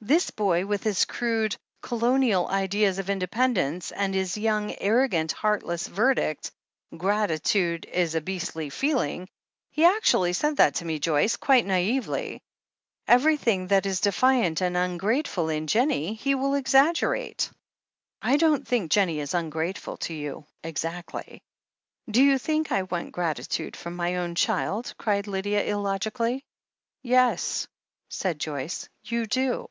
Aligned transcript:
This 0.00 0.30
boy, 0.30 0.66
with 0.66 0.82
his 0.82 1.06
crude, 1.06 1.56
Colonial 1.80 2.46
ideas 2.48 2.98
of 2.98 3.08
in 3.08 3.18
dependence, 3.18 3.90
and 3.90 4.12
his 4.14 4.36
young, 4.36 4.74
arrogant, 4.78 5.32
heartless 5.32 5.86
verdict— 5.86 6.52
'gratitude 6.98 7.86
is 7.86 8.14
a 8.14 8.20
beastly 8.20 8.68
feeling'— 8.68 9.30
^he 9.74 9.82
actually 9.86 10.34
said 10.34 10.58
that 10.58 10.74
to 10.74 10.84
me, 10.84 10.98
Joyce, 10.98 11.36
quite 11.36 11.64
naively!— 11.64 12.42
everything 13.08 13.68
that 13.68 13.86
is 13.86 14.02
defiant 14.02 14.60
and 14.60 14.76
ungrateful 14.76 15.48
in 15.48 15.66
Jennie, 15.66 16.12
he 16.12 16.34
will 16.34 16.52
exaggerate." 16.54 17.48
"I 18.20 18.36
don't 18.36 18.68
think 18.68 18.90
Jennie 18.90 19.20
is 19.20 19.32
ungrateful 19.32 19.96
to 20.04 20.12
you, 20.12 20.44
exactly." 20.62 21.42
"Do 22.10 22.22
you 22.22 22.36
think 22.36 22.70
I 22.70 22.82
want 22.82 23.12
gratitude 23.12 23.74
from 23.74 23.96
my 23.96 24.16
own 24.16 24.34
child?" 24.34 24.92
cried 24.98 25.26
Lydia 25.26 25.64
illogically. 25.64 26.44
"Yes," 27.00 27.66
said 28.10 28.38
Joyce, 28.38 28.86
"you 29.04 29.24
do. 29.24 29.66